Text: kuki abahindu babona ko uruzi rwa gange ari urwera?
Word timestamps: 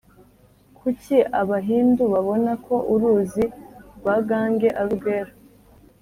kuki 0.77 1.17
abahindu 1.41 2.03
babona 2.13 2.51
ko 2.65 2.75
uruzi 2.93 3.45
rwa 3.97 4.15
gange 4.29 4.67
ari 4.79 4.89
urwera? 4.95 5.31